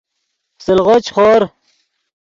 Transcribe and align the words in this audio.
سلغو 0.63 0.95
چے 1.05 1.11
خور 1.15 1.41